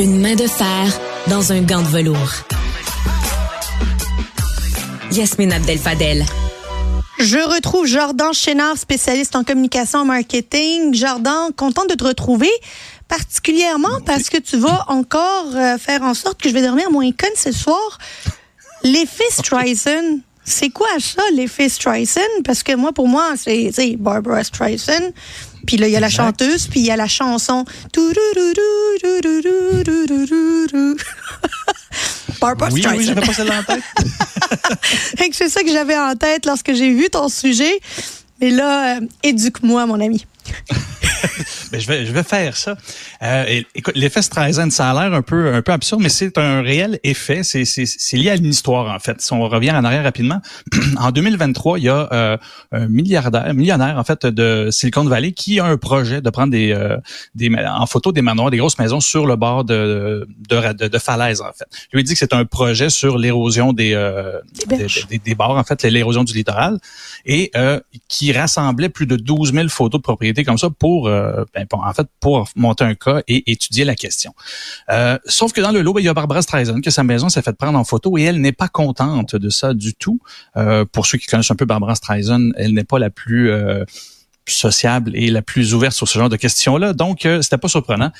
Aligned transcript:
Une 0.00 0.20
main 0.20 0.34
de 0.34 0.46
fer 0.46 1.00
dans 1.28 1.52
un 1.52 1.62
gant 1.62 1.82
de 1.82 1.86
velours. 1.86 2.32
Yasmine 5.12 5.52
Abdel 5.52 5.78
Fadel. 5.78 6.24
Je 7.18 7.38
retrouve 7.38 7.86
Jordan 7.86 8.32
Chénard, 8.32 8.76
spécialiste 8.76 9.36
en 9.36 9.44
communication 9.44 10.04
et 10.04 10.06
marketing. 10.06 10.94
Jordan, 10.94 11.52
contente 11.56 11.90
de 11.90 11.94
te 11.94 12.04
retrouver, 12.04 12.50
particulièrement 13.08 14.00
parce 14.04 14.28
que 14.28 14.38
tu 14.38 14.56
vas 14.56 14.84
encore 14.88 15.54
euh, 15.54 15.78
faire 15.78 16.02
en 16.02 16.14
sorte 16.14 16.40
que 16.40 16.48
je 16.48 16.54
vais 16.54 16.62
dormir 16.62 16.90
moins 16.90 17.10
conne 17.12 17.36
ce 17.36 17.52
soir. 17.52 17.98
L'effet 18.82 19.30
Streisand, 19.30 20.20
c'est 20.44 20.70
quoi 20.70 20.88
ça, 20.98 21.22
l'effet 21.34 21.68
Streisand? 21.68 22.42
Parce 22.44 22.62
que 22.62 22.74
moi, 22.74 22.92
pour 22.92 23.06
moi, 23.08 23.34
c'est 23.36 23.96
Barbara 23.98 24.42
Streisand. 24.42 25.12
Puis 25.66 25.76
là, 25.76 25.88
il 25.88 25.92
y 25.92 25.96
a 25.96 26.00
la 26.00 26.08
chanteuse, 26.08 26.66
puis 26.66 26.80
il 26.80 26.86
y 26.86 26.90
a 26.90 26.96
la 26.96 27.08
chanson. 27.08 27.66
Barbara 32.40 32.70
oui. 32.72 32.84
Oui, 32.96 33.04
j'avais 33.04 33.20
pas 33.20 33.32
celle-là 33.32 33.60
en 33.60 33.62
tête. 33.62 33.82
c'est 35.32 35.48
ça 35.48 35.62
que 35.62 35.70
j'avais 35.70 35.96
en 35.96 36.16
tête 36.16 36.46
lorsque 36.46 36.72
j'ai 36.72 36.92
vu 36.92 37.08
ton 37.08 37.28
sujet. 37.28 37.78
Mais 38.40 38.50
là, 38.50 38.96
euh, 38.96 39.00
éduque-moi, 39.22 39.86
mon 39.86 40.00
ami. 40.00 40.26
Ben, 41.72 41.80
je, 41.80 41.88
vais, 41.88 42.04
je 42.04 42.12
vais 42.12 42.22
faire 42.22 42.56
ça. 42.56 42.76
Euh, 43.22 43.62
écoute, 43.74 43.96
l'effet 43.96 44.20
Streisand, 44.20 44.70
ça 44.70 44.90
a 44.90 44.94
l'air 44.94 45.14
un 45.14 45.22
peu, 45.22 45.54
un 45.54 45.62
peu 45.62 45.72
absurde, 45.72 46.02
mais 46.02 46.10
c'est 46.10 46.36
un 46.36 46.60
réel 46.60 47.00
effet. 47.02 47.42
C'est, 47.42 47.64
c'est, 47.64 47.86
c'est 47.86 48.18
lié 48.18 48.30
à 48.30 48.36
une 48.36 48.46
histoire, 48.46 48.94
en 48.94 48.98
fait. 48.98 49.22
Si 49.22 49.32
on 49.32 49.40
revient 49.48 49.70
en 49.70 49.82
arrière 49.82 50.04
rapidement, 50.04 50.42
en 50.98 51.10
2023, 51.10 51.78
il 51.78 51.84
y 51.84 51.88
a 51.88 52.08
euh, 52.12 52.36
un 52.72 52.88
milliardaire, 52.88 53.54
millionnaire, 53.54 53.96
en 53.98 54.04
fait, 54.04 54.26
de 54.26 54.68
Silicon 54.70 55.04
Valley 55.04 55.32
qui 55.32 55.60
a 55.60 55.64
un 55.64 55.78
projet 55.78 56.20
de 56.20 56.28
prendre 56.28 56.50
des, 56.52 56.72
euh, 56.72 56.98
des 57.34 57.50
en 57.50 57.86
photo 57.86 58.12
des 58.12 58.22
manoirs, 58.22 58.50
des 58.50 58.58
grosses 58.58 58.78
maisons 58.78 59.00
sur 59.00 59.24
le 59.26 59.36
bord 59.36 59.64
de, 59.64 60.28
de, 60.50 60.72
de, 60.74 60.88
de 60.88 60.98
falaises, 60.98 61.40
en 61.40 61.52
fait. 61.52 61.64
Lui, 61.92 62.02
il 62.02 62.04
dit 62.04 62.12
que 62.12 62.18
c'est 62.18 62.34
un 62.34 62.44
projet 62.44 62.90
sur 62.90 63.16
l'érosion 63.16 63.72
des, 63.72 63.94
euh, 63.94 64.40
des, 64.66 64.86
des, 65.08 65.18
des, 65.18 65.34
bords, 65.34 65.56
en 65.56 65.64
fait, 65.64 65.82
l'érosion 65.84 66.22
du 66.22 66.34
littoral, 66.34 66.78
et 67.24 67.50
euh, 67.56 67.80
qui 68.08 68.32
rassemblait 68.32 68.90
plus 68.90 69.06
de 69.06 69.16
12 69.16 69.54
000 69.54 69.68
photos 69.68 70.00
de 70.00 70.02
propriétés 70.02 70.44
comme 70.44 70.58
ça 70.58 70.68
pour, 70.70 71.08
euh, 71.08 71.44
en 71.72 71.92
fait, 71.92 72.06
pour 72.20 72.48
monter 72.56 72.84
un 72.84 72.94
cas 72.94 73.22
et 73.28 73.50
étudier 73.50 73.84
la 73.84 73.94
question. 73.94 74.34
Euh, 74.90 75.18
sauf 75.26 75.52
que 75.52 75.60
dans 75.60 75.72
le 75.72 75.82
lot, 75.82 75.92
ben, 75.92 76.00
il 76.00 76.04
y 76.04 76.08
a 76.08 76.14
Barbara 76.14 76.42
Streisand 76.42 76.80
que 76.80 76.90
sa 76.90 77.04
maison 77.04 77.28
s'est 77.28 77.42
fait 77.42 77.56
prendre 77.56 77.78
en 77.78 77.84
photo 77.84 78.16
et 78.18 78.22
elle 78.22 78.40
n'est 78.40 78.52
pas 78.52 78.68
contente 78.68 79.36
de 79.36 79.50
ça 79.50 79.74
du 79.74 79.94
tout. 79.94 80.20
Euh, 80.56 80.84
pour 80.84 81.06
ceux 81.06 81.18
qui 81.18 81.26
connaissent 81.26 81.50
un 81.50 81.56
peu 81.56 81.64
Barbara 81.64 81.94
Streisand, 81.94 82.50
elle 82.56 82.74
n'est 82.74 82.84
pas 82.84 82.98
la 82.98 83.10
plus 83.10 83.50
sociable 84.48 85.12
et 85.14 85.30
la 85.30 85.40
plus 85.40 85.72
ouverte 85.72 85.94
sur 85.94 86.08
ce 86.08 86.18
genre 86.18 86.28
de 86.28 86.36
questions-là. 86.36 86.92
Donc, 86.92 87.26
euh, 87.26 87.42
c'était 87.42 87.58
pas 87.58 87.68
surprenant. 87.68 88.10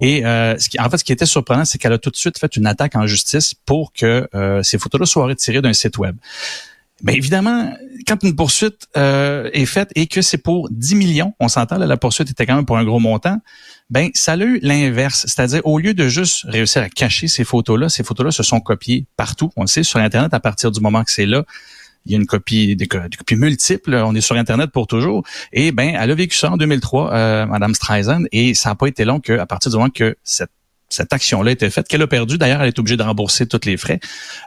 Et 0.00 0.22
ce 0.22 0.68
qui, 0.68 0.78
en 0.78 0.88
fait, 0.90 0.98
ce 0.98 1.04
qui 1.04 1.12
était 1.12 1.26
surprenant, 1.26 1.64
c'est 1.64 1.78
qu'elle 1.78 1.92
a 1.92 1.98
tout 1.98 2.10
de 2.10 2.16
suite 2.16 2.38
fait 2.38 2.54
une 2.56 2.66
attaque 2.66 2.96
en 2.96 3.06
justice 3.06 3.54
pour 3.54 3.92
que 3.92 4.28
ces 4.62 4.78
photos-là 4.78 5.06
soient 5.06 5.26
retirées 5.26 5.62
d'un 5.62 5.72
site 5.72 5.98
web. 5.98 6.16
Mais 7.02 7.14
évidemment, 7.14 7.72
quand 8.06 8.22
une 8.22 8.36
poursuite 8.36 8.88
euh, 8.96 9.50
est 9.52 9.66
faite 9.66 9.90
et 9.94 10.06
que 10.06 10.22
c'est 10.22 10.38
pour 10.38 10.68
10 10.70 10.94
millions, 10.94 11.34
on 11.40 11.48
s'entend, 11.48 11.78
la 11.78 11.96
poursuite 11.96 12.30
était 12.30 12.46
quand 12.46 12.56
même 12.56 12.66
pour 12.66 12.78
un 12.78 12.84
gros 12.84 13.00
montant, 13.00 13.38
ben 13.88 14.10
ça 14.14 14.32
a 14.32 14.36
eu 14.36 14.58
l'inverse. 14.62 15.24
C'est-à-dire, 15.26 15.60
au 15.64 15.78
lieu 15.78 15.94
de 15.94 16.08
juste 16.08 16.44
réussir 16.44 16.82
à 16.82 16.88
cacher 16.88 17.28
ces 17.28 17.44
photos-là, 17.44 17.88
ces 17.88 18.02
photos-là 18.02 18.30
se 18.30 18.42
sont 18.42 18.60
copiées 18.60 19.06
partout. 19.16 19.50
On 19.56 19.62
le 19.62 19.66
sait, 19.66 19.82
sur 19.82 19.98
Internet, 19.98 20.34
à 20.34 20.40
partir 20.40 20.70
du 20.70 20.80
moment 20.80 21.04
que 21.04 21.10
c'est 21.10 21.26
là, 21.26 21.44
il 22.06 22.12
y 22.12 22.14
a 22.14 22.18
une 22.18 22.26
copie, 22.26 22.76
des, 22.76 22.86
copies 22.86 23.36
multiples. 23.36 23.94
On 23.94 24.14
est 24.14 24.20
sur 24.20 24.36
Internet 24.36 24.70
pour 24.70 24.86
toujours. 24.86 25.24
Et 25.52 25.72
ben, 25.72 25.94
elle 25.98 26.10
a 26.10 26.14
vécu 26.14 26.36
ça 26.36 26.50
en 26.50 26.56
2003, 26.56 27.12
euh, 27.12 27.46
Madame 27.46 27.74
Streisand, 27.74 28.24
et 28.32 28.54
ça 28.54 28.70
n'a 28.70 28.74
pas 28.74 28.86
été 28.86 29.04
long 29.04 29.20
qu'à 29.20 29.44
partir 29.46 29.70
du 29.70 29.76
moment 29.76 29.90
que 29.90 30.16
cette 30.24 30.50
cette 30.90 31.12
action-là 31.12 31.52
était 31.52 31.70
faite, 31.70 31.88
qu'elle 31.88 32.02
a 32.02 32.06
perdu. 32.06 32.36
D'ailleurs, 32.36 32.62
elle 32.62 32.68
est 32.68 32.78
obligée 32.78 32.96
de 32.96 33.02
rembourser 33.02 33.46
tous 33.46 33.64
les 33.64 33.76
frais. 33.76 34.00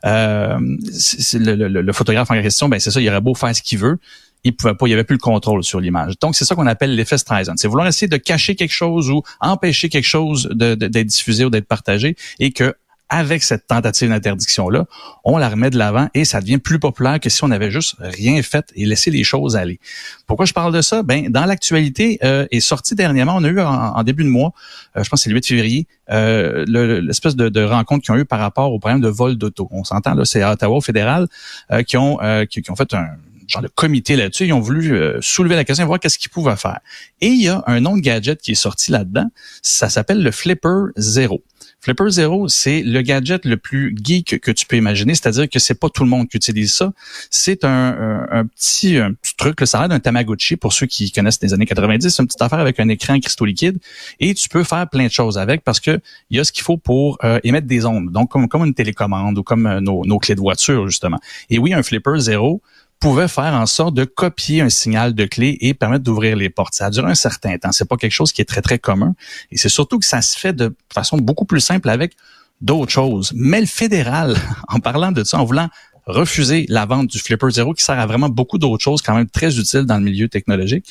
Euh, 0.05 0.57
le, 0.59 1.93
photographe 1.93 2.29
en 2.31 2.41
question, 2.41 2.69
ben 2.69 2.79
c'est 2.79 2.91
ça, 2.91 3.01
il 3.01 3.09
aurait 3.09 3.21
beau 3.21 3.33
faire 3.33 3.55
ce 3.55 3.61
qu'il 3.61 3.79
veut, 3.79 3.97
il 4.43 4.55
pouvait 4.55 4.75
pas, 4.75 4.87
il 4.87 4.91
y 4.91 4.93
avait 4.93 5.03
plus 5.03 5.15
le 5.15 5.21
contrôle 5.21 5.63
sur 5.63 5.79
l'image. 5.79 6.19
Donc 6.19 6.35
c'est 6.35 6.45
ça 6.45 6.55
qu'on 6.55 6.67
appelle 6.67 6.95
l'effet 6.95 7.17
Streisand. 7.17 7.53
C'est 7.55 7.67
vouloir 7.67 7.87
essayer 7.87 8.07
de 8.07 8.17
cacher 8.17 8.55
quelque 8.55 8.73
chose 8.73 9.09
ou 9.09 9.23
empêcher 9.39 9.89
quelque 9.89 10.05
chose 10.05 10.49
d'être 10.53 11.07
diffusé 11.07 11.45
ou 11.45 11.49
d'être 11.49 11.67
partagé 11.67 12.15
et 12.39 12.51
que 12.51 12.75
avec 13.13 13.43
cette 13.43 13.67
tentative 13.67 14.09
d'interdiction-là, 14.09 14.85
on 15.23 15.37
la 15.37 15.49
remet 15.49 15.69
de 15.69 15.77
l'avant 15.77 16.09
et 16.15 16.25
ça 16.25 16.41
devient 16.41 16.57
plus 16.57 16.79
populaire 16.79 17.19
que 17.19 17.29
si 17.29 17.43
on 17.43 17.51
avait 17.51 17.69
juste 17.69 17.95
rien 17.99 18.41
fait 18.41 18.65
et 18.75 18.85
laissé 18.85 19.11
les 19.11 19.23
choses 19.23 19.55
aller. 19.55 19.79
Pourquoi 20.25 20.47
je 20.47 20.53
parle 20.53 20.73
de 20.73 20.81
ça? 20.81 21.03
Ben, 21.03 21.29
dans 21.29 21.45
l'actualité, 21.45 22.17
euh, 22.23 22.47
est 22.49 22.59
sorti 22.59 22.95
dernièrement, 22.95 23.35
on 23.37 23.43
a 23.43 23.49
eu 23.49 23.61
en, 23.61 24.03
début 24.03 24.23
de 24.23 24.29
mois, 24.29 24.51
euh, 24.97 25.03
je 25.03 25.09
pense 25.09 25.19
que 25.19 25.23
c'est 25.25 25.29
le 25.29 25.35
8 25.35 25.47
février, 25.47 25.87
euh, 26.09 26.65
l'espèce 27.01 27.35
de, 27.35 27.49
de 27.49 27.63
rencontre 27.63 28.03
qu'ils 28.03 28.13
ont 28.13 28.17
eu 28.17 28.25
par 28.25 28.39
rapport 28.39 28.73
au 28.73 28.79
problème 28.79 29.01
de 29.01 29.07
vol 29.07 29.35
d'auto. 29.35 29.67
On 29.71 29.83
s'entend, 29.83 30.15
là, 30.15 30.25
c'est 30.25 30.41
à 30.41 30.51
Ottawa, 30.51 30.77
au 30.77 30.81
fédéral, 30.81 31.27
euh, 31.71 31.83
qui, 31.83 31.97
ont, 31.97 32.19
euh, 32.21 32.45
qui, 32.45 32.61
ont 32.69 32.75
fait 32.75 32.93
un 32.93 33.07
genre 33.47 33.61
de 33.61 33.67
comité 33.67 34.15
là-dessus. 34.15 34.45
Ils 34.45 34.53
ont 34.53 34.59
voulu 34.59 34.97
soulever 35.21 35.55
la 35.55 35.63
question 35.63 35.83
et 35.83 35.87
voir 35.87 35.99
qu'est-ce 35.99 36.17
qu'ils 36.17 36.31
pouvaient 36.31 36.55
faire. 36.55 36.79
Et 37.21 37.27
il 37.27 37.41
y 37.41 37.47
a 37.47 37.63
un 37.67 37.79
nom 37.79 37.95
de 37.95 38.01
gadget 38.01 38.41
qui 38.41 38.51
est 38.51 38.55
sorti 38.55 38.91
là-dedans. 38.91 39.29
Ça 39.61 39.89
s'appelle 39.89 40.23
le 40.23 40.31
Flipper 40.31 40.91
Zero. 40.97 41.43
Flipper 41.83 42.09
Zero, 42.09 42.47
c'est 42.47 42.81
le 42.81 43.01
gadget 43.01 43.43
le 43.43 43.57
plus 43.57 43.93
geek 44.01 44.39
que 44.39 44.51
tu 44.51 44.65
peux 44.65 44.77
imaginer, 44.77 45.15
c'est-à-dire 45.15 45.49
que 45.49 45.59
c'est 45.59 45.73
pas 45.77 45.89
tout 45.89 46.05
le 46.05 46.09
monde 46.09 46.29
qui 46.29 46.37
utilise 46.37 46.73
ça. 46.73 46.93
C'est 47.29 47.65
un, 47.65 48.45
petit, 48.55 48.97
truc, 49.35 49.59
ça 49.65 49.81
a 49.81 49.87
d'un 49.89 49.99
Tamagotchi 49.99 50.55
pour 50.55 50.71
ceux 50.71 50.85
qui 50.85 51.11
connaissent 51.11 51.41
les 51.41 51.53
années 51.53 51.65
90, 51.65 52.09
c'est 52.09 52.21
une 52.21 52.27
petite 52.27 52.41
affaire 52.41 52.59
avec 52.59 52.79
un 52.79 52.87
écran 52.87 53.19
cristaux 53.19 53.43
liquide 53.43 53.79
et 54.21 54.33
tu 54.33 54.47
peux 54.47 54.63
faire 54.63 54.89
plein 54.89 55.07
de 55.07 55.11
choses 55.11 55.37
avec 55.37 55.65
parce 55.65 55.81
que 55.81 55.99
il 56.29 56.37
y 56.37 56.39
a 56.39 56.45
ce 56.45 56.53
qu'il 56.53 56.63
faut 56.63 56.77
pour 56.77 57.17
euh, 57.25 57.41
émettre 57.43 57.67
des 57.67 57.85
ondes, 57.85 58.13
donc 58.13 58.31
comme, 58.31 58.47
comme 58.47 58.63
une 58.63 58.73
télécommande 58.73 59.37
ou 59.37 59.43
comme 59.43 59.67
euh, 59.67 59.81
nos, 59.81 60.05
nos 60.05 60.19
clés 60.19 60.35
de 60.35 60.39
voiture 60.39 60.87
justement. 60.87 61.19
Et 61.49 61.59
oui, 61.59 61.73
un 61.73 61.83
Flipper 61.83 62.17
Zero, 62.17 62.61
pouvait 63.03 63.27
faire 63.27 63.53
en 63.53 63.65
sorte 63.65 63.95
de 63.95 64.05
copier 64.05 64.61
un 64.61 64.69
signal 64.69 65.13
de 65.13 65.25
clé 65.25 65.57
et 65.59 65.73
permettre 65.73 66.05
d'ouvrir 66.05 66.37
les 66.37 66.49
portes. 66.49 66.73
Ça 66.73 66.85
a 66.85 66.89
duré 66.89 67.11
un 67.11 67.15
certain 67.15 67.57
temps. 67.57 67.73
C'est 67.73 67.87
pas 67.87 67.97
quelque 67.97 68.13
chose 68.13 68.31
qui 68.31 68.41
est 68.41 68.45
très, 68.45 68.61
très 68.61 68.79
commun. 68.79 69.13
Et 69.51 69.57
c'est 69.57 69.67
surtout 69.67 69.99
que 69.99 70.05
ça 70.05 70.21
se 70.21 70.39
fait 70.39 70.53
de 70.53 70.73
façon 70.91 71.17
beaucoup 71.17 71.43
plus 71.43 71.59
simple 71.59 71.89
avec 71.89 72.13
d'autres 72.61 72.93
choses. 72.93 73.33
Mais 73.35 73.59
le 73.59 73.67
fédéral, 73.67 74.37
en 74.69 74.79
parlant 74.79 75.11
de 75.11 75.25
ça, 75.25 75.37
en 75.37 75.43
voulant 75.43 75.67
refuser 76.05 76.65
la 76.69 76.85
vente 76.85 77.07
du 77.07 77.19
Flipper 77.19 77.49
Zero 77.49 77.73
qui 77.73 77.83
sert 77.83 77.99
à 77.99 78.05
vraiment 78.05 78.29
beaucoup 78.29 78.57
d'autres 78.57 78.81
choses 78.81 79.01
quand 79.01 79.15
même 79.15 79.29
très 79.29 79.59
utiles 79.59 79.83
dans 79.83 79.97
le 79.97 80.03
milieu 80.03 80.29
technologique, 80.29 80.85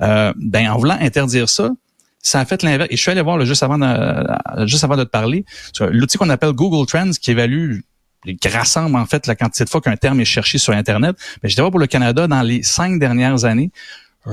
euh, 0.00 0.32
ben 0.36 0.70
en 0.70 0.78
voulant 0.78 0.96
interdire 0.98 1.50
ça, 1.50 1.70
ça 2.22 2.40
a 2.40 2.46
fait 2.46 2.62
l'inverse. 2.62 2.88
Et 2.90 2.96
je 2.96 3.02
suis 3.02 3.10
allé 3.10 3.20
voir 3.20 3.36
le 3.36 3.44
juste 3.44 3.62
avant 3.62 3.78
de, 3.78 4.66
juste 4.66 4.84
avant 4.84 4.96
de 4.96 5.04
te 5.04 5.10
parler, 5.10 5.44
l'outil 5.80 6.16
qu'on 6.16 6.30
appelle 6.30 6.52
Google 6.52 6.86
Trends 6.86 7.10
qui 7.20 7.30
évalue 7.30 7.80
rassemble 8.46 8.96
en 8.96 9.06
fait 9.06 9.26
la 9.26 9.34
quantité 9.34 9.64
de 9.64 9.70
fois 9.70 9.80
qu'un 9.80 9.96
terme 9.96 10.20
est 10.20 10.24
cherché 10.24 10.58
sur 10.58 10.72
Internet. 10.72 11.16
Mais 11.42 11.48
je 11.48 11.54
dirais 11.54 11.70
pour 11.70 11.80
le 11.80 11.86
Canada, 11.86 12.26
dans 12.26 12.42
les 12.42 12.62
cinq 12.62 12.98
dernières 12.98 13.44
années, 13.44 13.70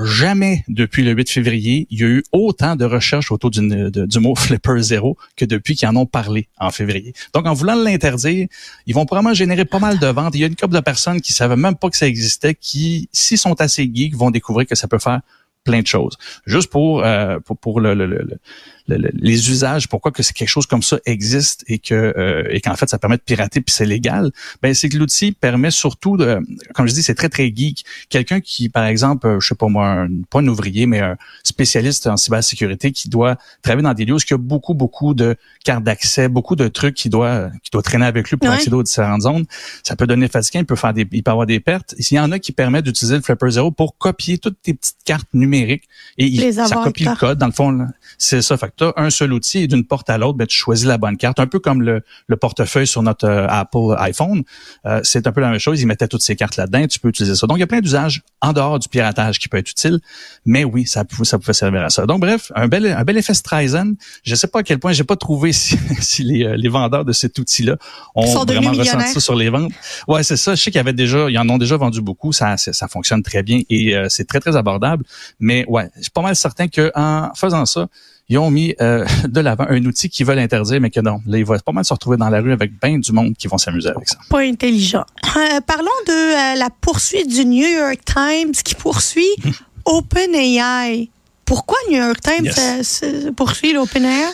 jamais 0.04 0.64
depuis 0.68 1.04
le 1.04 1.12
8 1.12 1.30
février, 1.30 1.88
il 1.90 2.00
y 2.00 2.04
a 2.04 2.08
eu 2.08 2.24
autant 2.32 2.76
de 2.76 2.86
recherches 2.86 3.32
autour 3.32 3.52
du, 3.52 3.62
mot 3.62 4.36
flipper 4.36 4.82
zéro 4.82 5.18
que 5.38 5.46
depuis 5.46 5.76
qu'ils 5.76 5.88
en 5.88 5.96
ont 5.96 6.06
parlé 6.06 6.48
en 6.58 6.72
février. 6.72 7.14
Donc, 7.34 7.46
en 7.46 7.54
voulant 7.54 7.76
l'interdire, 7.76 8.48
ils 8.86 8.96
vont 8.96 9.06
probablement 9.06 9.34
générer 9.34 9.66
pas 9.66 9.80
mal 9.80 10.00
de 10.00 10.08
ventes. 10.08 10.36
Il 10.36 10.42
y 10.42 10.44
a 10.44 10.48
une 10.48 10.56
couple 10.56 10.76
de 10.76 10.80
personnes 10.80 11.22
qui 11.22 11.34
savaient 11.34 11.56
même 11.56 11.76
pas 11.76 11.90
que 11.90 11.98
ça 11.98 12.08
existait, 12.08 12.56
qui, 12.56 13.10
s'ils 13.12 13.38
sont 13.38 13.60
assez 13.62 13.90
geeks, 13.92 14.16
vont 14.16 14.32
découvrir 14.32 14.68
que 14.68 14.76
ça 14.76 14.88
peut 14.88 15.00
faire 15.00 15.22
plein 15.66 15.82
de 15.82 15.88
choses. 15.88 16.16
Juste 16.46 16.70
pour, 16.70 17.04
euh, 17.04 17.40
pour, 17.44 17.58
pour 17.58 17.82
le, 17.82 17.94
le, 17.94 18.06
le, 18.06 18.40
les 18.88 19.50
usages, 19.50 19.90
pourquoi 19.90 20.12
que 20.12 20.22
c'est 20.22 20.34
quelque 20.34 20.50
chose 20.50 20.68
comme 20.68 20.84
ça 20.84 21.00
existe 21.06 21.64
et 21.68 21.80
que 21.80 22.14
euh, 22.18 22.48
et 22.52 22.62
qu'en 22.62 22.76
fait 22.76 22.88
ça 22.88 23.00
permet 23.00 23.18
de 23.18 23.24
pirater 23.24 23.60
puis 23.60 23.74
c'est 23.74 23.86
légal, 23.86 24.32
ben 24.62 24.76
c'est 24.76 24.90
que 24.90 24.98
l'outil 24.98 25.32
permet 25.32 25.72
surtout 25.72 26.18
de, 26.18 26.40
comme 26.76 26.88
je 26.88 26.94
dis, 26.94 27.02
c'est 27.02 27.16
très 27.16 27.30
très 27.30 27.52
geek. 27.54 27.84
Quelqu'un 28.10 28.42
qui, 28.42 28.70
par 28.70 28.86
exemple, 28.86 29.26
euh, 29.26 29.40
je 29.40 29.48
sais 29.48 29.56
pas 29.56 29.68
moi, 29.68 29.88
un, 29.88 30.10
pas 30.30 30.40
un 30.40 30.48
ouvrier, 30.48 30.86
mais 30.86 31.00
un 31.00 31.18
spécialiste 31.44 32.06
en 32.06 32.16
cybersécurité 32.16 32.92
qui 32.92 33.10
doit 33.10 33.38
travailler 33.64 33.84
dans 33.84 33.94
des 33.96 34.06
lieux 34.06 34.14
où 34.14 34.20
il 34.20 34.32
y 34.32 34.34
a 34.36 34.38
beaucoup 34.38 34.76
beaucoup 34.76 35.16
de 35.16 35.36
cartes 35.64 35.84
d'accès, 35.84 36.30
beaucoup 36.30 36.56
de 36.56 36.68
trucs 36.68 36.94
qui 36.94 37.10
doit 37.10 37.50
qui 37.64 37.72
doit 37.72 37.82
traîner 37.82 38.06
avec 38.06 38.30
lui 38.30 38.38
pour 38.38 38.52
accéder 38.52 38.76
aux 38.76 38.84
différentes 38.84 39.24
zones. 39.24 39.46
Ça 39.82 39.96
peut 39.96 40.06
donner 40.06 40.28
fatigant, 40.28 40.60
il 40.60 40.66
peut 40.66 40.76
faire 40.76 40.94
des, 40.94 41.08
il 41.12 41.24
peut 41.24 41.32
avoir 41.32 41.48
des 41.48 41.60
pertes. 41.60 41.96
Il 41.98 42.14
y 42.14 42.20
en 42.20 42.32
a 42.32 42.38
qui 42.38 42.52
permettent 42.52 42.86
d'utiliser 42.86 43.16
le 43.16 43.22
Flipper 43.24 43.50
Zero 43.50 43.72
pour 43.72 43.98
copier 43.98 44.38
toutes 44.38 44.62
tes 44.62 44.76
petites 44.76 44.98
cartes 45.06 45.28
numériques 45.34 45.55
et 45.56 45.82
il, 46.18 46.54
ça 46.54 46.76
copie 46.76 47.06
le 47.06 47.16
code 47.16 47.38
dans 47.38 47.48
le 47.48 47.52
fond. 47.52 47.88
C'est 48.18 48.42
ça. 48.42 48.58
Fait 48.58 48.72
tu 48.76 48.84
as 48.84 48.94
un 48.98 49.10
seul 49.10 49.34
outil 49.34 49.60
et 49.60 49.68
d'une 49.68 49.86
porte 49.86 50.10
à 50.10 50.18
l'autre, 50.18 50.38
ben, 50.38 50.48
tu 50.48 50.58
choisis 50.58 50.86
la 50.86 50.98
bonne 50.98 51.18
carte. 51.18 51.40
Un 51.40 51.48
peu 51.48 51.60
comme 51.60 51.82
le, 51.82 52.02
le 52.28 52.38
portefeuille 52.38 52.88
sur 52.88 53.04
notre 53.04 53.26
euh, 53.28 53.48
Apple 53.50 53.96
iPhone. 53.98 54.44
Euh, 54.86 55.02
c'est 55.04 55.28
un 55.28 55.32
peu 55.32 55.42
la 55.42 55.50
même 55.50 55.60
chose. 55.60 55.82
Ils 55.82 55.86
mettaient 55.86 56.08
toutes 56.08 56.22
ces 56.22 56.36
cartes 56.36 56.58
là-dedans. 56.58 56.88
Tu 56.88 57.00
peux 57.00 57.10
utiliser 57.10 57.36
ça. 57.36 57.48
Donc, 57.48 57.58
il 57.58 57.62
y 57.62 57.64
a 57.64 57.68
plein 57.68 57.82
d'usages 57.82 58.22
en 58.42 58.54
dehors 58.54 58.80
du 58.80 58.90
piratage 58.90 59.40
qui 59.40 59.48
peut 59.48 59.58
être 59.58 59.70
utile. 59.70 60.00
Mais 60.46 60.64
oui, 60.64 60.86
ça, 60.86 61.04
ça 61.24 61.40
pouvait 61.40 61.54
servir 61.54 61.84
à 61.84 61.90
ça. 61.90 62.06
Donc, 62.06 62.22
bref, 62.22 62.52
un 62.56 62.68
bel, 62.68 62.86
un 62.86 63.04
bel 63.04 63.18
effet 63.18 63.34
Streisand. 63.34 63.94
Je 64.24 64.36
sais 64.36 64.48
pas 64.48 64.60
à 64.60 64.64
quel 64.64 64.80
point, 64.80 64.92
j'ai 64.92 65.04
pas 65.04 65.16
trouvé 65.16 65.52
si, 65.52 65.78
si 66.00 66.24
les, 66.24 66.46
euh, 66.46 66.56
les, 66.56 66.70
vendeurs 66.70 67.06
de 67.06 67.14
cet 67.14 67.38
outil-là 67.38 67.78
ont 68.16 68.44
vraiment 68.46 68.72
ressenti 68.72 69.14
ça 69.14 69.20
sur 69.20 69.36
les 69.36 69.50
ventes. 69.50 69.72
Ouais, 70.08 70.24
c'est 70.24 70.38
ça. 70.38 70.56
Je 70.56 70.62
sais 70.62 70.72
qu'il 70.72 70.80
y 70.80 70.82
avait 70.82 70.94
déjà, 70.94 71.30
ils 71.30 71.38
en 71.38 71.48
ont 71.50 71.58
déjà 71.58 71.78
vendu 71.78 72.02
beaucoup. 72.02 72.34
Ça, 72.34 72.58
ça 72.58 72.88
fonctionne 72.88 73.24
très 73.24 73.44
bien 73.44 73.62
et 73.70 73.96
c'est 74.10 74.28
très, 74.28 74.40
très 74.40 74.56
abordable. 74.56 75.04
Mais 75.46 75.64
ouais, 75.68 75.92
je 75.96 76.02
suis 76.02 76.10
pas 76.10 76.24
mal 76.24 76.36
certain 76.36 76.68
qu'en 76.68 77.32
faisant 77.36 77.68
ça, 77.68 77.88
ils 78.30 78.40
ont 78.40 78.50
mis 78.50 78.74
euh, 78.82 79.06
de 79.28 79.40
l'avant 79.42 79.68
un 79.70 79.86
outil 79.86 80.10
qu'ils 80.10 80.26
veulent 80.26 80.40
interdire, 80.40 80.82
mais 80.82 80.90
que 80.90 81.00
non, 81.00 81.22
là, 81.28 81.38
ils 81.38 81.46
vont 81.46 81.56
pas 81.60 81.72
mal 81.72 81.86
se 81.86 81.94
retrouver 81.94 82.18
dans 82.18 82.30
la 82.30 82.42
rue 82.42 82.52
avec 82.52 82.72
bien 82.82 82.98
du 82.98 83.12
monde 83.12 83.36
qui 83.38 83.48
vont 83.48 83.60
s'amuser 83.60 83.90
avec 83.90 84.10
ça. 84.10 84.18
Pas 84.28 84.40
intelligent. 84.40 85.06
Euh, 85.38 85.62
parlons 85.62 85.86
de 86.08 86.58
la 86.58 86.70
poursuite 86.82 87.30
du 87.30 87.46
New 87.46 87.68
York 87.68 88.00
Times 88.04 88.54
qui 88.54 88.74
poursuit 88.74 89.30
OpenAI. 89.86 91.12
Pourquoi 91.46 91.78
New 91.92 91.98
York 91.98 92.20
Times 92.22 93.32
poursuit 93.36 93.74
l'OpenAI? 93.74 94.32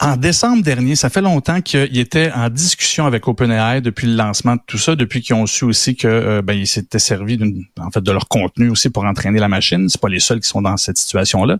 En 0.00 0.16
décembre 0.16 0.62
dernier, 0.62 0.96
ça 0.96 1.08
fait 1.08 1.20
longtemps 1.20 1.60
qu'il 1.60 1.98
était 1.98 2.30
en 2.32 2.50
discussion 2.50 3.06
avec 3.06 3.28
OpenAI 3.28 3.80
depuis 3.80 4.08
le 4.08 4.16
lancement 4.16 4.56
de 4.56 4.60
tout 4.66 4.76
ça, 4.76 4.96
depuis 4.96 5.22
qu'ils 5.22 5.36
ont 5.36 5.46
su 5.46 5.64
aussi 5.64 5.94
que 5.94 6.08
euh, 6.08 6.42
ben, 6.42 6.54
ils 6.54 6.66
s'étaient 6.66 6.98
servis 6.98 7.38
en 7.78 7.90
fait 7.90 8.02
de 8.02 8.10
leur 8.12 8.26
contenu 8.26 8.68
aussi 8.70 8.90
pour 8.90 9.04
entraîner 9.04 9.38
la 9.38 9.48
machine. 9.48 9.88
C'est 9.88 10.00
pas 10.00 10.08
les 10.08 10.18
seuls 10.18 10.40
qui 10.40 10.48
sont 10.48 10.62
dans 10.62 10.76
cette 10.76 10.98
situation-là. 10.98 11.58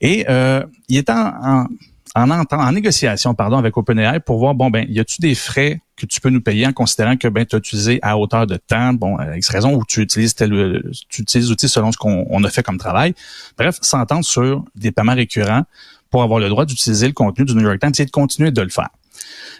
Et 0.00 0.26
euh, 0.28 0.64
il 0.88 0.96
était 0.96 1.12
en, 1.12 1.66
en, 2.16 2.44
en, 2.50 2.72
négociation 2.72 3.34
pardon 3.34 3.56
avec 3.56 3.76
OpenAI 3.76 4.20
pour 4.20 4.38
voir 4.38 4.54
bon 4.54 4.70
ben 4.70 4.84
y 4.88 4.98
a-tu 4.98 5.20
des 5.20 5.34
frais 5.34 5.80
que 5.96 6.06
tu 6.06 6.20
peux 6.20 6.30
nous 6.30 6.40
payer 6.40 6.66
en 6.66 6.72
considérant 6.72 7.16
que 7.16 7.28
ben 7.28 7.46
tu 7.46 7.54
as 7.56 7.58
utilisé 7.58 7.98
à 8.02 8.18
hauteur 8.18 8.46
de 8.46 8.56
temps 8.56 8.94
bon 8.94 9.16
avec 9.16 9.46
raison 9.46 9.74
ou 9.74 9.84
tu 9.86 10.00
utilises 10.00 10.34
tel 10.34 10.82
tu 11.08 11.22
utilises 11.22 11.50
l'outil 11.50 11.68
selon 11.68 11.92
ce 11.92 11.98
qu'on 11.98 12.44
a 12.44 12.50
fait 12.50 12.62
comme 12.62 12.78
travail 12.78 13.14
bref 13.58 13.78
s'entendre 13.82 14.24
sur 14.24 14.64
des 14.74 14.92
paiements 14.92 15.14
récurrents 15.14 15.64
pour 16.10 16.22
avoir 16.22 16.40
le 16.40 16.48
droit 16.48 16.64
d'utiliser 16.64 17.06
le 17.06 17.12
contenu 17.12 17.44
du 17.44 17.54
New 17.54 17.62
York 17.62 17.78
Times 17.80 17.92
et 17.98 18.04
de 18.04 18.10
continuer 18.10 18.50
de 18.50 18.62
le 18.62 18.68
faire. 18.68 18.88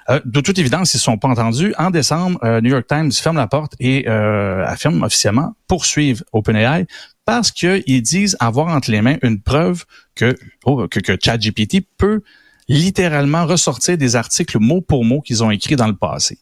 Euh, 0.09 0.21
de 0.25 0.41
toute 0.41 0.59
évidence, 0.59 0.95
ils 0.95 0.99
ne 0.99 1.03
sont 1.03 1.19
pas 1.19 1.29
entendus. 1.29 1.75
En 1.79 1.91
décembre, 1.91 2.39
euh, 2.45 2.61
New 2.61 2.71
York 2.71 2.87
Times 2.87 3.13
ferme 3.13 3.37
la 3.37 3.47
porte 3.47 3.75
et 3.81 4.09
euh, 4.09 4.65
affirme 4.67 5.03
officiellement 5.03 5.55
poursuivre 5.67 6.23
OpenAI 6.33 6.87
parce 7.25 7.51
qu'ils 7.51 8.03
disent 8.03 8.37
avoir 8.39 8.69
entre 8.69 8.91
les 8.91 9.03
mains 9.03 9.17
une 9.23 9.41
preuve 9.41 9.85
que, 10.15 10.37
oh, 10.65 10.87
que, 10.89 11.01
que 11.01 11.17
ChatGPT 11.21 11.85
peut 11.99 12.23
littéralement 12.69 13.47
ressortir 13.47 13.99
des 13.99 14.17
articles 14.17 14.59
mot 14.59 14.81
pour 14.81 15.05
mot 15.05 15.21
qu'ils 15.21 15.43
ont 15.43 15.51
écrits 15.51 15.77
dans 15.77 15.87
le 15.87 15.97
passé. 15.97 16.39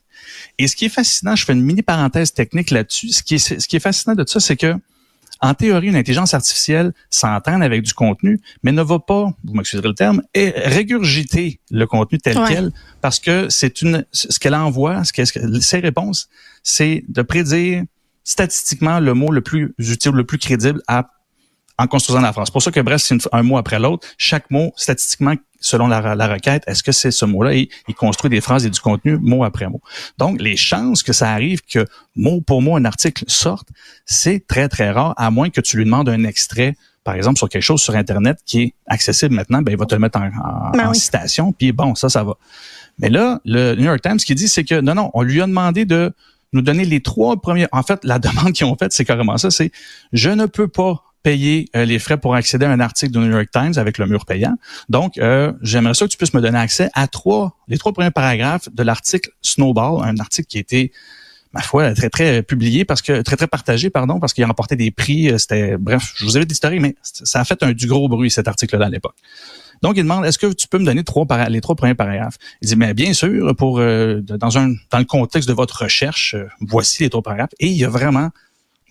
Et 0.58 0.68
ce 0.68 0.76
qui 0.76 0.86
est 0.86 0.90
fascinant, 0.90 1.36
je 1.36 1.44
fais 1.44 1.52
une 1.52 1.62
mini 1.62 1.82
parenthèse 1.82 2.32
technique 2.32 2.70
là-dessus, 2.70 3.10
ce 3.10 3.22
qui 3.22 3.34
est, 3.34 3.60
ce 3.60 3.66
qui 3.66 3.76
est 3.76 3.80
fascinant 3.80 4.14
de 4.14 4.24
ça, 4.26 4.40
c'est 4.40 4.56
que 4.56 4.74
en 5.44 5.52
théorie, 5.52 5.88
une 5.88 5.96
intelligence 5.96 6.32
artificielle 6.32 6.94
s'entraîne 7.10 7.62
avec 7.62 7.82
du 7.82 7.92
contenu, 7.92 8.40
mais 8.62 8.72
ne 8.72 8.80
va 8.80 8.98
pas, 8.98 9.30
vous 9.44 9.54
m'excuserez 9.54 9.86
le 9.86 9.94
terme, 9.94 10.22
et 10.32 10.54
régurgiter 10.56 11.60
le 11.70 11.86
contenu 11.86 12.18
tel 12.18 12.38
quel, 12.48 12.72
parce 13.02 13.20
que 13.20 13.50
c'est 13.50 13.82
une, 13.82 14.06
ce 14.12 14.38
qu'elle 14.38 14.54
envoie, 14.54 15.04
ce 15.04 15.12
que, 15.12 15.60
ses 15.60 15.80
réponses, 15.80 16.30
c'est 16.62 17.04
de 17.08 17.20
prédire 17.20 17.84
statistiquement 18.24 19.00
le 19.00 19.12
mot 19.12 19.30
le 19.30 19.42
plus 19.42 19.74
utile, 19.78 20.12
le 20.12 20.24
plus 20.24 20.38
crédible 20.38 20.80
à 20.88 21.10
en 21.78 21.86
construisant 21.86 22.20
la 22.20 22.32
phrase. 22.32 22.46
C'est 22.48 22.52
pour 22.52 22.62
ça 22.62 22.70
que 22.70 22.80
bref, 22.80 23.02
c'est 23.02 23.16
un 23.32 23.42
mot 23.42 23.56
après 23.56 23.78
l'autre. 23.78 24.06
Chaque 24.16 24.50
mot, 24.50 24.72
statistiquement, 24.76 25.34
selon 25.60 25.88
la, 25.88 26.00
requête, 26.28 26.62
est-ce 26.66 26.82
que 26.82 26.92
c'est 26.92 27.10
ce 27.10 27.24
mot-là? 27.24 27.54
Il 27.54 27.94
construit 27.96 28.30
des 28.30 28.40
phrases 28.40 28.64
et 28.66 28.70
du 28.70 28.80
contenu 28.80 29.18
mot 29.20 29.44
après 29.44 29.68
mot. 29.68 29.80
Donc, 30.18 30.40
les 30.40 30.56
chances 30.56 31.02
que 31.02 31.12
ça 31.12 31.32
arrive 31.32 31.62
que 31.62 31.86
mot 32.16 32.40
pour 32.40 32.62
mot 32.62 32.76
un 32.76 32.84
article 32.84 33.24
sorte, 33.28 33.68
c'est 34.06 34.46
très, 34.46 34.68
très 34.68 34.90
rare, 34.90 35.14
à 35.16 35.30
moins 35.30 35.50
que 35.50 35.60
tu 35.60 35.76
lui 35.76 35.84
demandes 35.84 36.08
un 36.08 36.24
extrait 36.24 36.74
par 37.04 37.14
exemple, 37.14 37.36
sur 37.36 37.50
quelque 37.50 37.62
chose 37.62 37.82
sur 37.82 37.94
Internet 37.94 38.38
qui 38.46 38.62
est 38.62 38.74
accessible 38.86 39.34
maintenant, 39.34 39.60
ben, 39.60 39.70
il 39.70 39.78
va 39.78 39.84
te 39.84 39.94
le 39.94 40.00
mettre 40.00 40.18
en, 40.18 40.70
ben 40.70 40.94
citation, 40.94 41.52
puis 41.52 41.70
bon, 41.70 41.94
ça, 41.94 42.08
ça 42.08 42.24
va. 42.24 42.38
Mais 42.98 43.10
là, 43.10 43.40
le 43.44 43.74
New 43.74 43.84
York 43.84 44.00
Times, 44.00 44.18
ce 44.18 44.24
qu'il 44.24 44.36
dit, 44.36 44.48
c'est 44.48 44.64
que 44.64 44.80
non, 44.80 44.94
non, 44.94 45.10
on 45.12 45.22
lui 45.22 45.42
a 45.42 45.46
demandé 45.46 45.84
de 45.84 46.12
nous 46.54 46.62
donner 46.62 46.84
les 46.86 47.02
trois 47.02 47.36
premiers. 47.36 47.66
En 47.72 47.82
fait, 47.82 48.00
la 48.04 48.18
demande 48.20 48.52
qu'ils 48.52 48.66
ont 48.66 48.76
faite, 48.76 48.92
c'est 48.92 49.04
carrément 49.04 49.36
ça, 49.36 49.50
c'est 49.50 49.70
je 50.12 50.30
ne 50.30 50.46
peux 50.46 50.68
pas 50.68 51.04
payer 51.24 51.68
euh, 51.74 51.84
les 51.86 51.98
frais 51.98 52.18
pour 52.18 52.34
accéder 52.36 52.66
à 52.66 52.70
un 52.70 52.80
article 52.80 53.12
du 53.12 53.18
New 53.18 53.30
York 53.30 53.48
Times 53.50 53.72
avec 53.76 53.98
le 53.98 54.06
mur 54.06 54.26
payant. 54.26 54.56
Donc, 54.88 55.18
euh, 55.18 55.52
j'aimerais 55.62 55.94
ça 55.94 56.04
que 56.04 56.10
tu 56.10 56.18
puisses 56.18 56.34
me 56.34 56.40
donner 56.40 56.58
accès 56.58 56.90
à 56.92 57.08
trois, 57.08 57.56
les 57.66 57.78
trois 57.78 57.92
premiers 57.92 58.12
paragraphes 58.12 58.68
de 58.72 58.82
l'article 58.84 59.30
Snowball, 59.40 60.04
un 60.04 60.18
article 60.18 60.46
qui 60.46 60.58
a 60.58 60.60
été 60.60 60.92
ma 61.54 61.62
foi, 61.62 61.94
très, 61.94 62.10
très 62.10 62.42
publié 62.42 62.84
parce 62.84 63.00
que, 63.00 63.22
très, 63.22 63.36
très 63.36 63.46
partagé, 63.46 63.88
pardon, 63.88 64.20
parce 64.20 64.34
qu'il 64.34 64.44
a 64.44 64.46
remporté 64.46 64.76
des 64.76 64.90
prix. 64.90 65.30
Euh, 65.30 65.38
c'était, 65.38 65.78
bref, 65.78 66.12
je 66.16 66.26
vous 66.26 66.36
avais 66.36 66.44
l'historique, 66.44 66.82
mais 66.82 66.94
ça 67.02 67.40
a 67.40 67.44
fait 67.44 67.62
un 67.62 67.72
du 67.72 67.86
gros 67.86 68.08
bruit, 68.08 68.30
cet 68.30 68.46
article-là, 68.46 68.86
à 68.86 68.90
l'époque. 68.90 69.16
Donc, 69.82 69.96
il 69.96 70.02
demande, 70.02 70.26
est-ce 70.26 70.38
que 70.38 70.52
tu 70.52 70.68
peux 70.68 70.78
me 70.78 70.84
donner 70.84 71.04
trois 71.04 71.26
les 71.48 71.60
trois 71.62 71.74
premiers 71.74 71.94
paragraphes? 71.94 72.36
Il 72.60 72.68
dit, 72.68 72.76
mais 72.76 72.92
bien 72.92 73.12
sûr, 73.14 73.54
pour, 73.56 73.78
dans 73.78 74.58
un, 74.58 74.74
dans 74.90 74.98
le 74.98 75.04
contexte 75.04 75.48
de 75.48 75.54
votre 75.54 75.82
recherche, 75.82 76.36
voici 76.60 77.02
les 77.02 77.10
trois 77.10 77.22
paragraphes. 77.22 77.54
Et 77.60 77.66
il 77.66 77.76
y 77.76 77.84
a 77.84 77.88
vraiment 77.88 78.30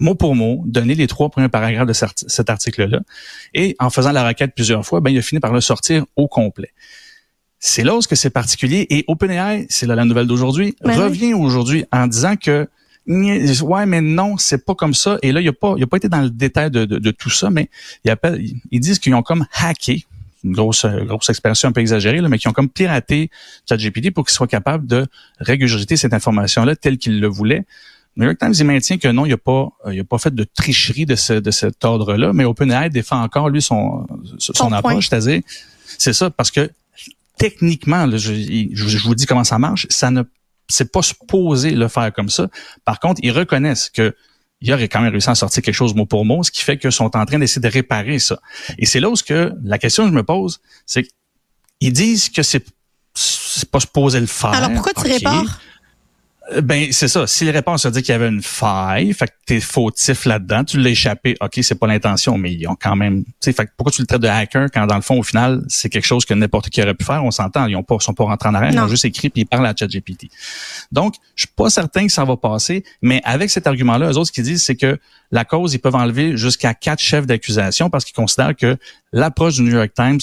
mot 0.04 0.16
pour 0.16 0.36
mot, 0.36 0.62
donner 0.66 0.96
les 0.96 1.08
trois 1.08 1.30
premiers 1.30 1.50
paragraphes 1.50 1.88
de 1.88 1.94
cet 1.94 2.50
article-là. 2.50 3.00
Et 3.54 3.76
en 3.80 3.90
faisant 3.90 4.12
la 4.12 4.28
requête 4.28 4.54
plusieurs 4.54 4.86
fois, 4.86 5.02
ben, 5.02 5.10
il 5.10 5.18
a 5.18 5.22
fini 5.22 5.40
par 5.40 5.54
le 5.54 5.62
sortir 5.62 6.06
au 6.16 6.28
complet. 6.28 6.74
C'est 7.60 7.84
là 7.84 7.96
où 7.96 8.02
c'est 8.02 8.30
particulier. 8.30 8.86
Et 8.90 9.06
OpenAI, 9.08 9.66
c'est 9.70 9.88
la 9.88 10.04
nouvelle 10.04 10.28
d'aujourd'hui, 10.28 10.76
ben 10.84 11.00
revient 11.00 11.34
aujourd'hui 11.34 11.86
en 11.92 12.08
disant 12.08 12.36
que 12.36 12.68
ouais, 13.08 13.86
mais 13.86 14.02
non, 14.02 14.38
c'est 14.38 14.66
pas 14.66 14.76
comme 14.76 14.94
ça. 14.94 15.18
Et 15.22 15.32
là, 15.32 15.42
il 15.42 15.48
a 15.48 15.54
pas, 15.54 15.76
il 15.78 15.84
a 15.84 15.88
pas 15.88 15.98
été 15.98 16.10
dans 16.10 16.22
le 16.22 16.30
détail 16.30 16.72
de, 16.72 17.12
tout 17.12 17.30
ça, 17.30 17.50
mais 17.50 17.70
ils, 18.04 18.16
ils 18.72 18.80
disent 18.80 19.00
qu'ils 19.00 19.16
ont 19.16 19.24
comme 19.24 19.46
hacké, 19.54 20.06
une 20.44 20.54
grosse, 20.54 20.86
grosse 20.86 21.30
expression 21.30 21.70
un 21.70 21.72
peu 21.72 21.82
exagérée, 21.82 22.20
là, 22.20 22.30
mais 22.30 22.38
qui 22.38 22.48
ont 22.48 22.54
comme 22.54 22.70
piraté 22.70 23.30
ChatGPT 23.68 24.12
pour 24.12 24.26
qu'il 24.26 24.34
soit 24.34 24.48
capable 24.48 24.86
de 24.88 25.08
régurgiter 25.40 25.96
cette 25.96 26.14
information-là 26.14 26.76
telle 26.76 26.98
qu'il 26.98 27.20
le 27.20 27.28
voulait. 27.28 27.66
New 28.16 28.26
York 28.26 28.38
Times, 28.40 28.54
il 28.58 28.66
maintient 28.66 28.98
que 28.98 29.08
non, 29.08 29.26
il 29.26 29.30
n'y 29.30 29.34
a 29.34 29.38
pas, 29.38 29.70
il 29.92 30.00
a 30.00 30.04
pas 30.04 30.20
fait 30.20 30.34
de 30.34 30.44
tricherie 30.44 31.06
de, 31.06 31.16
ce, 31.16 31.34
de 31.34 31.52
cet 31.52 31.84
ordre-là, 31.84 32.32
mais 32.34 32.46
OpenAI 32.46 32.90
défend 32.90 33.22
encore, 33.22 33.50
lui, 33.50 33.62
son, 33.62 34.06
son, 34.38 34.72
approche, 34.72 35.10
c'est-à-dire, 35.10 35.42
c'est 35.98 36.14
ça, 36.14 36.30
parce 36.30 36.52
que 36.52 36.70
techniquement, 37.38 38.10
je, 38.12 38.34
je, 38.74 39.04
vous 39.04 39.16
dis 39.16 39.26
comment 39.26 39.44
ça 39.44 39.58
marche, 39.58 39.88
ça 39.90 40.12
ne, 40.12 40.22
c'est 40.68 40.92
pas 40.92 41.02
supposé 41.02 41.72
le 41.72 41.88
faire 41.88 42.14
comme 42.14 42.30
ça. 42.30 42.48
Par 42.86 43.00
contre, 43.00 43.20
ils 43.24 43.32
reconnaissent 43.32 43.90
que 43.90 44.16
il 44.62 44.72
aurait 44.72 44.88
quand 44.88 45.02
même 45.02 45.12
réussi 45.12 45.30
à 45.30 45.36
sortir 45.36 45.62
quelque 45.62 45.76
chose 45.76 45.94
mot 45.94 46.06
pour 46.06 46.24
mot, 46.24 46.42
ce 46.42 46.50
qui 46.50 46.62
fait 46.62 46.78
qu'ils 46.78 46.94
sont 46.94 47.18
en 47.18 47.26
train 47.26 47.38
d'essayer 47.38 47.62
de 47.62 47.68
réparer 47.68 48.18
ça. 48.18 48.40
Et 48.78 48.86
c'est 48.86 49.02
là 49.02 49.10
où 49.10 49.16
ce 49.18 49.24
que 49.24 49.52
la 49.62 49.78
question 49.78 50.06
que 50.06 50.12
je 50.12 50.16
me 50.16 50.24
pose, 50.24 50.62
c'est 50.86 51.06
qu'ils 51.82 51.92
disent 51.92 52.30
que 52.30 52.44
c'est 52.44 52.66
c'est 53.14 53.70
pas 53.70 53.82
supposé 53.82 54.20
le 54.22 54.26
faire. 54.26 54.52
Alors 54.52 54.72
pourquoi 54.72 54.94
tu 54.94 55.12
répares? 55.12 55.60
Euh, 56.52 56.62
ben 56.62 56.92
c'est 56.92 57.08
ça. 57.08 57.26
Si 57.26 57.46
les 57.46 57.52
réponses 57.52 57.86
dit 57.86 58.02
qu'il 58.02 58.12
y 58.12 58.16
avait 58.16 58.28
une 58.28 58.42
faille, 58.42 59.14
fait 59.14 59.28
que 59.28 59.34
t'es 59.46 59.60
fautif 59.62 60.26
là-dedans, 60.26 60.66
tu 60.66 60.78
l'as 60.78 60.90
échappé. 60.90 61.36
Ok, 61.40 61.60
c'est 61.62 61.76
pas 61.76 61.88
l'intention, 61.88 62.38
mais 62.38 62.54
ils 62.54 62.68
ont 62.68 62.76
quand 62.76 62.96
même. 62.96 63.24
Tu 63.24 63.32
sais, 63.40 63.54
fait 63.54 63.70
pourquoi 63.78 63.92
tu 63.92 64.02
le 64.02 64.08
traites 64.08 64.22
de 64.22 64.28
hacker 64.28 64.68
quand 64.74 64.86
dans 64.86 64.96
le 64.96 65.02
fond 65.02 65.20
au 65.20 65.24
final 65.24 65.64
c'est 65.70 65.90
quelque 65.90 66.06
chose 66.06 66.26
que 66.26 66.34
n'importe 66.34 66.70
qui 66.70 66.82
aurait 66.82 66.96
pu 66.96 67.06
faire. 67.06 67.24
On 67.24 67.32
s'entend, 67.32 67.68
ils 67.68 67.76
ont 67.76 67.84
pas, 67.84 67.98
sont 68.00 68.14
pas 68.14 68.26
rentrés 68.26 68.50
en 68.50 68.56
arrière, 68.56 68.74
ils 68.74 68.80
ont 68.80 68.88
juste 68.88 69.06
écrit 69.06 69.30
puis 69.30 69.44
ils 69.44 69.46
parlent 69.46 69.66
à 69.66 69.74
ChatGPT. 69.78 70.28
Donc, 70.92 71.16
je 71.36 71.44
suis 71.44 71.54
pas 71.56 71.70
certain 71.70 72.06
que 72.06 72.12
ça 72.12 72.26
va 72.26 72.36
passer, 72.36 72.84
mais 73.02 73.22
avec 73.24 73.50
cet 73.50 73.66
argument-là, 73.66 74.12
eux 74.12 74.18
autres 74.18 74.28
ce 74.28 74.32
qu'ils 74.34 74.44
disent 74.44 74.64
c'est 74.64 74.76
que 74.76 75.00
la 75.32 75.46
cause 75.46 75.74
ils 75.74 75.80
peuvent 75.80 75.96
enlever 75.96 76.36
jusqu'à 76.36 76.74
quatre 76.74 77.02
chefs 77.02 77.26
d'accusation 77.26 77.90
parce 77.90 78.04
qu'ils 78.04 78.16
considèrent 78.16 78.56
que 78.56 78.78
l'approche 79.14 79.56
du 79.56 79.62
New 79.62 79.74
York 79.74 79.92
Times, 79.96 80.20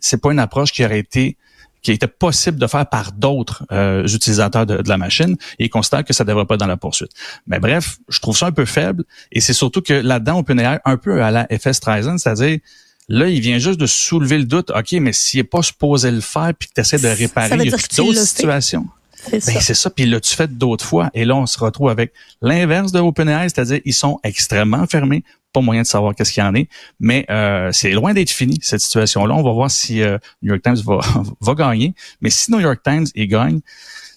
c'est 0.00 0.20
pas 0.20 0.32
une 0.32 0.38
approche 0.38 0.70
qui 0.70 0.84
aurait 0.84 1.00
été 1.00 1.36
qui 1.82 1.92
était 1.92 2.06
possible 2.06 2.58
de 2.58 2.66
faire 2.66 2.86
par 2.86 3.12
d'autres 3.12 3.64
euh, 3.72 4.06
utilisateurs 4.06 4.66
de, 4.66 4.82
la 4.86 4.98
machine 4.98 5.36
et 5.58 5.64
ils 5.64 5.70
considèrent 5.70 6.04
que 6.04 6.12
ça 6.12 6.24
ne 6.24 6.28
devrait 6.28 6.46
pas 6.46 6.56
dans 6.56 6.66
la 6.66 6.76
poursuite. 6.76 7.10
Mais 7.46 7.58
bref, 7.58 7.98
je 8.08 8.20
trouve 8.20 8.36
ça 8.36 8.46
un 8.46 8.52
peu 8.52 8.64
faible 8.64 9.04
et 9.30 9.40
c'est 9.40 9.52
surtout 9.52 9.82
que 9.82 9.94
là-dedans, 9.94 10.42
aller 10.48 10.78
un 10.84 10.96
peu 10.96 11.22
à 11.22 11.30
la 11.30 11.46
FS 11.46 11.72
Streisand, 11.72 12.18
c'est-à-dire 12.18 12.58
Là, 13.08 13.28
il 13.28 13.40
vient 13.40 13.58
juste 13.58 13.80
de 13.80 13.86
soulever 13.86 14.38
le 14.38 14.44
doute. 14.44 14.70
OK, 14.70 14.92
mais 14.92 15.12
s'il 15.12 15.40
n'est 15.40 15.44
pas 15.44 15.62
supposé 15.62 16.10
le 16.10 16.20
faire 16.20 16.52
puis 16.58 16.68
que 16.68 16.74
tu 16.74 16.80
essaies 16.80 16.98
de 16.98 17.08
réparer, 17.08 17.56
il 17.56 17.70
y 17.70 17.74
a 17.74 17.76
d'autres 17.96 18.24
situations. 18.24 18.86
C'est 19.14 19.44
ben, 19.44 19.60
ça. 19.60 19.74
ça. 19.74 19.90
Puis 19.90 20.06
l'as-tu 20.06 20.34
fait 20.34 20.56
d'autres 20.56 20.84
fois? 20.84 21.10
Et 21.14 21.24
là, 21.24 21.36
on 21.36 21.46
se 21.46 21.58
retrouve 21.58 21.90
avec 21.90 22.12
l'inverse 22.40 22.90
de 22.90 23.00
OpenAI, 23.00 23.48
c'est-à-dire 23.48 23.80
ils 23.84 23.94
sont 23.94 24.18
extrêmement 24.24 24.86
fermés 24.86 25.24
pas 25.52 25.60
moyen 25.60 25.82
de 25.82 25.86
savoir 25.86 26.14
qu'est-ce 26.14 26.32
qu'il 26.32 26.42
y 26.42 26.46
en 26.46 26.54
est, 26.54 26.68
mais 27.00 27.26
euh, 27.30 27.70
c'est 27.72 27.90
loin 27.90 28.14
d'être 28.14 28.30
fini 28.30 28.58
cette 28.62 28.80
situation-là. 28.80 29.34
On 29.34 29.42
va 29.42 29.52
voir 29.52 29.70
si 29.70 30.02
euh, 30.02 30.18
New 30.42 30.50
York 30.50 30.62
Times 30.62 30.76
va, 30.84 31.00
va 31.40 31.54
gagner, 31.54 31.94
mais 32.20 32.30
si 32.30 32.50
New 32.50 32.60
York 32.60 32.80
Times 32.82 33.06
y 33.14 33.26
gagne, 33.26 33.60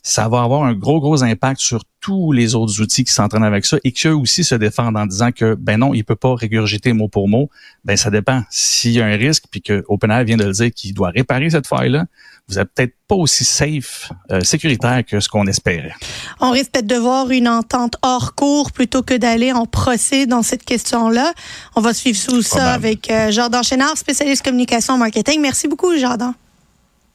ça 0.08 0.30
va 0.30 0.44
avoir 0.44 0.64
un 0.64 0.74
gros 0.74 1.00
gros 1.00 1.24
impact 1.24 1.60
sur 1.60 1.84
tous 2.00 2.32
les 2.32 2.54
autres 2.54 2.80
outils 2.80 3.04
qui 3.04 3.12
s'entraînent 3.12 3.44
avec 3.44 3.66
ça 3.66 3.78
et 3.84 3.92
qu'eux 3.92 4.14
aussi 4.14 4.44
se 4.44 4.54
défendent 4.54 4.98
en 4.98 5.08
disant 5.08 5.32
que 5.32 5.56
ben 5.56 5.78
non, 5.80 5.96
il 5.96 6.04
peut 6.04 6.16
pas 6.16 6.36
régurgiter 6.36 6.94
mot 6.94 7.08
pour 7.08 7.28
mot. 7.28 7.50
Ben 7.86 7.98
ça 7.98 8.12
dépend. 8.12 8.44
S'il 8.52 8.92
y 8.92 9.02
a 9.02 9.06
un 9.08 9.16
risque 9.16 9.46
puis 9.50 9.64
que 9.64 9.84
OpenAI 9.88 10.24
vient 10.24 10.38
de 10.38 10.44
le 10.44 10.52
dire 10.52 10.72
qu'il 10.72 10.94
doit 10.94 11.10
réparer 11.10 11.50
cette 11.50 11.66
faille-là, 11.66 12.06
vous 12.48 12.60
êtes 12.60 12.70
peut-être 12.76 12.94
pas 13.08 13.16
aussi 13.16 13.44
safe, 13.44 14.12
euh, 14.30 14.42
sécuritaire 14.42 15.04
que 15.04 15.20
ce 15.20 15.28
qu'on 15.28 15.48
espérait. 15.48 15.96
On 16.40 16.52
risque 16.52 16.74
peut-être 16.74 16.86
de 16.86 16.98
voir 16.98 17.32
une 17.32 17.48
entente 17.48 17.96
hors 18.04 18.36
cours 18.36 18.72
plutôt 18.72 19.02
que 19.02 19.16
d'aller 19.16 19.52
en 19.54 19.66
procès 19.66 20.28
dans 20.28 20.44
cette 20.44 20.64
question-là. 20.64 21.34
On 21.76 21.82
va 21.82 21.96
suivre 21.96 22.20
sous 22.20 22.44
ça 22.44 22.74
avec 22.74 23.10
euh, 23.10 23.32
Jordan 23.32 23.64
Chénard, 23.64 23.98
spécialiste 23.98 24.46
communication 24.46 25.00
marketing. 25.00 25.42
Merci 25.42 25.68
beaucoup, 25.68 25.98
Jordan. 25.98 26.34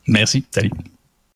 Merci. 0.08 0.44
Salut. 0.50 0.72